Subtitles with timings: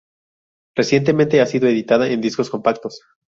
[0.75, 3.01] Recientemente ha sido editada en discos compactos.